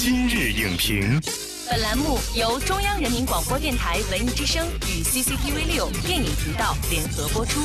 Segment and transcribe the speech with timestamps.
[0.00, 1.20] 今日影评，
[1.68, 7.60] 本栏目由中央人民广播电台文艺之声与 CCTV 六电影频道联合播出。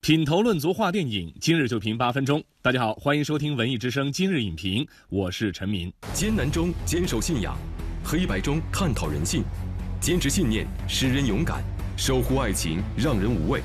[0.00, 2.42] 品头论足话电影，今日就评八分钟。
[2.62, 5.92] 大家好，欢迎收听文艺之声今日影评，我是陈明。
[6.14, 7.54] 艰难中坚守信仰，
[8.02, 9.44] 黑白中探讨人性，
[10.00, 11.62] 坚持信念使人勇敢，
[11.98, 13.60] 守护爱情让人无畏。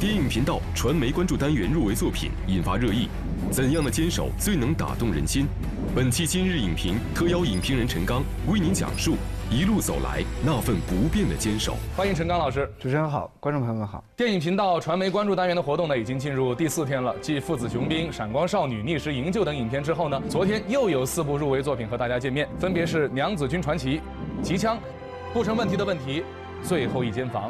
[0.00, 3.08] 电影频道传媒关注单元入围作品引发热议，
[3.50, 5.46] 怎样的坚守最能打动人心？
[5.94, 9.14] 本期今日影评特邀影评人陈刚为您讲述
[9.48, 11.76] 一路走来那份不变的坚守。
[11.96, 12.68] 欢迎陈刚老师。
[12.80, 14.02] 主持人好，观众朋友们好。
[14.16, 17.14] 电影频道传媒关注单元的活动呢，已经进入第四天了。
[17.20, 23.98] 继《父子雄兵》《闪光少女》《逆时营救》等影片之后呢，昨天又有四部入围作品和大家见面，分别是《娘子军传奇》
[24.42, 24.76] 《机枪》
[25.32, 26.20] 《不成问题的问题》
[26.68, 27.48] 《最后一间房》。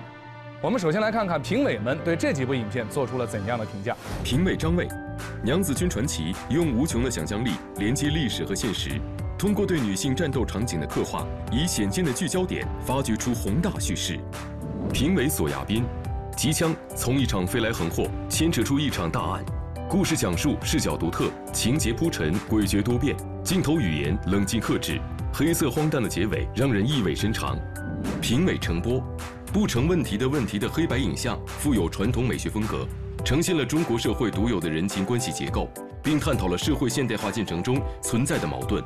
[0.61, 3.95] 我们首先来看看评委们对这几部影片做出了怎样的评价。
[4.23, 4.87] 评委张卫，
[5.45, 8.99] 《娘子军传奇》用无穷的想象力连接历史和现实，
[9.37, 14.19] 通过对女性战斗场景的刻画，以显见的聚焦点发掘出宏大叙事。
[14.91, 15.85] 评委索亚斌，
[16.35, 19.45] 《机枪》从一场飞来横祸牵扯出一场大案，
[19.87, 24.99] 故事讲述视角独特，情节铺陈诡谲多变，镜头语言冷静克制，
[25.31, 27.55] 黑色荒诞的结尾让人意味深长。
[28.23, 29.05] 评委程波。
[29.53, 32.85] 不成问题的问题的黑白影像富有传统美学风格，
[33.25, 35.67] 呈现了中国社会独有的人情关系结构，
[36.03, 38.85] 并探讨了社会现代化进程中存在的矛盾。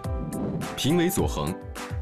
[0.76, 1.52] 评委左恒，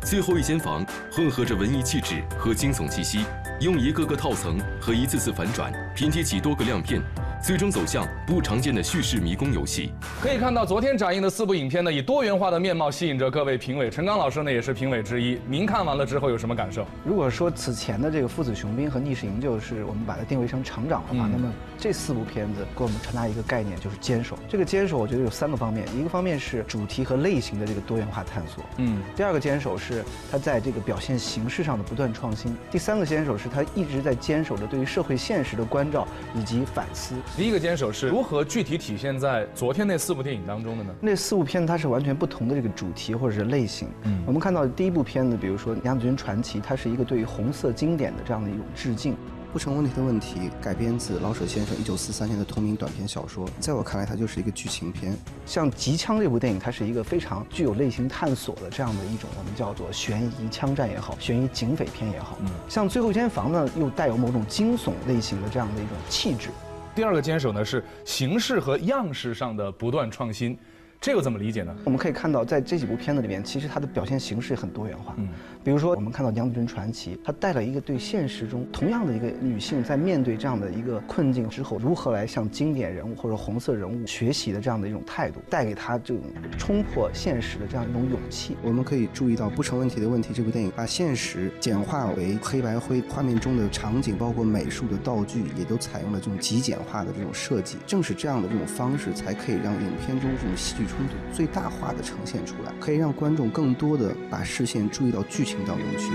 [0.03, 3.25] 最后一间房混合着文艺气质和惊悚气息，
[3.61, 7.01] 用一个个套层和一次次反转拼贴起多个亮片。
[7.43, 9.93] 最终走向不常见的叙事迷宫游戏。
[10.21, 13.89] 可以看到，昨天展映的四部影片呢，以多元化的面貌吸引着各位评委。
[13.89, 15.39] 陈刚老师呢，也是评委之一。
[15.47, 16.87] 您看完了之后有什么感受？
[17.05, 24.37] 如果说此前的这个《父子雄兵》和《逆时营救》是我们把它定位成成长的话，那么这四部片子给我们传达一个概念，就是坚守。
[24.49, 25.87] 这个坚守，我觉得有三个方面。
[25.97, 28.65] 一个方面是主题和类型的这个多元化探索。
[28.79, 29.03] 嗯。
[29.15, 32.57] 第二个坚守是它在这个表现形式上的不断创新。
[32.71, 37.15] 第三个坚守是它一直在坚守着对于社会现实的关照以及反思。
[37.35, 40.95] 第一个坚守是如何具体体现在昨天那四部电影当中的呢？
[41.01, 43.89] 那四部片子它是完全不同的这个主题或者是类型。
[44.03, 49.17] 嗯，我们看到第一部片子，比如说《娘子军传奇》，它是一个对于红色经典的这样的一种致敬。
[49.53, 55.17] 不成问题的问题改编自老舍先生一九四三年的同名短篇小说，在我看来，它就是一个剧情片。
[55.47, 62.37] 像《极枪》这部电影，它是一个非常具有类型探索的这样的一种我们叫做悬疑枪战也好，悬疑警匪片也好。
[62.43, 66.51] 嗯，像《最后一间房》呢，又带有某种惊悚类型的这样的一种气质。
[66.97, 70.57] 第二个坚守呢是形式和样式上的不断创新。
[71.01, 71.77] 这个怎么理解呢？
[71.85, 75.15] 我们可以看到，在这几部片子里面，其实它的表现形式很多元化。
[75.19, 75.29] 嗯，
[75.63, 86.23] 比如说我们看到《娘子军传奇》，它带了一个对现实中同样的一个女性在面对这样的一个困境之后，如何来向经典人物或者红色人物学习的这样的一种态度，带给她这种
[86.59, 88.57] 冲破现实的这样一种勇气。
[88.63, 97.77] 我们可以注意到，《不成问题的问题》这部电影把现实简化为黑白灰，画面中的场景包括美术的道具也都采用了这种极简化的这种设计。
[97.87, 100.86] 正是这样的这种方式，才可以让影片中这种戏剧。
[100.87, 106.11] 冲突最大化的呈现出来，可以让观众更多的把视线注意到剧情当中去。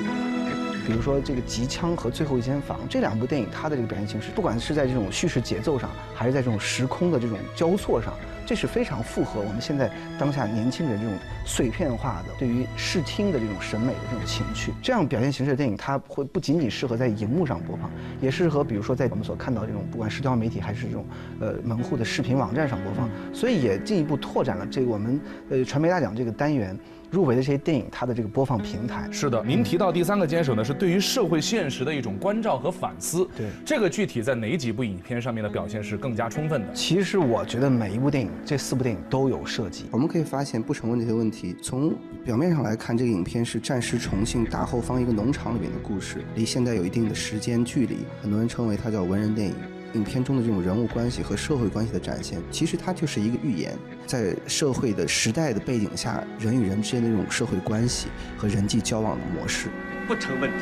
[0.88, 8.14] 比如说这个《机枪》和《最后一间房》这两部电影，它的这个表现形式，不管是在这种叙事节奏上，还是在这种时空的这种交错上。
[8.46, 14.74] 这是非常符合我们现在当下年轻人这种碎片化的对于视听的这种审美的这种情趣。
[14.82, 17.90] 这样表现形式的电影，它会不仅仅适合在荧幕上播放，
[18.22, 21.06] 也适合比如说在我们所看到这种不管社交媒体还是这种
[21.40, 23.10] 呃门户的视频网站上播放。
[23.34, 25.20] 所以也进一步拓展了这个我们
[25.50, 26.78] 呃传媒大奖这个单元。
[27.12, 29.44] 入围的这些电影，它的这个播放平台是的。
[29.46, 33.28] 您提到第三个坚守呢，是对于社会现实的一种关照和反思。
[33.36, 36.74] 对，这个具体在哪几部影片上面的表现是更加充分的？
[36.74, 39.86] 其实我觉得每一部电影，这四部电影都有涉及。
[39.92, 41.54] 我们可以发现不成问题的问题。
[41.62, 47.98] 从表面上来看，这个影片是战时重庆大后方一个农场里面的故事，离现在有一定的时间距离。
[48.22, 49.54] 很多人称为它叫文人电影。
[49.94, 58.08] 影片中的这种人物关系和社会关系的展现，其实它就是一个预言，在社会的时代的背景下，人与人之间的这种社会关系
[58.38, 59.70] 和人际交往的模式，
[60.08, 60.58] 不成问题，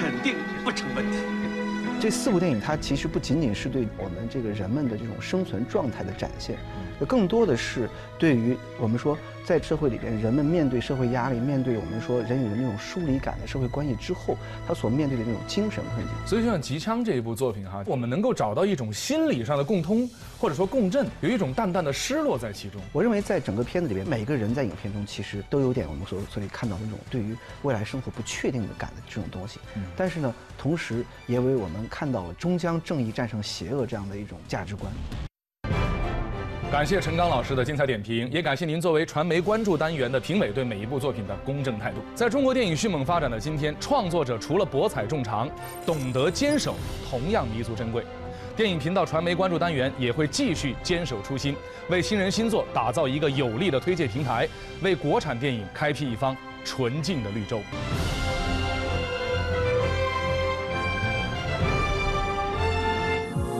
[0.00, 0.34] 肯定
[0.64, 1.18] 不成问题。
[2.00, 6.58] 这四部电影，它其实不仅仅是对我们这个人们的这种生存状态的展现。
[7.04, 7.88] 更多的是
[8.18, 16.14] 对于我们说，在社会里边，人们面对社会压力，面对我们说人与人那种疏离感的社会关系之后，他所面对的那种精神困境。
[16.26, 20.08] 所以，就像《机枪》这一部作品哈，我们能够找到一种心理上的共通，
[20.38, 22.80] 或者说共振，有一种淡淡的失落在其中。
[22.92, 29.58] 我认为，在整个片子里边，每个人在影片中其实都有点我们所所以看到的那种对于未来生活不确定的感的这种东西。
[29.74, 29.82] 嗯。
[29.96, 34.92] 但是呢，同时也为我们看到了终将正义战胜邪恶这样的一种价值观。
[36.72, 41.98] 感谢陈刚老师的精彩点评，也感谢您作为传媒关注单元的评委对每一部作品的公正态度。
[42.14, 45.46] 在中国电影迅猛发展的今天，创作者除了博采众长，
[45.84, 46.74] 懂得坚守
[47.10, 48.02] 同样弥足珍贵。
[48.56, 51.54] 电影频道传媒关注单元也会继续坚守初心，
[51.90, 54.48] 为新人新作打造一个有力的推介平台，
[54.80, 56.34] 为国产电影开辟一方
[56.64, 57.60] 纯净的绿洲。